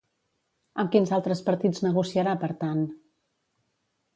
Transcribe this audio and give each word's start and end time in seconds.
Amb 0.83 0.89
quins 0.95 1.11
altres 1.17 1.43
partits 1.49 1.83
negociarà, 1.89 2.33
per 2.45 2.51
tant? 2.65 2.83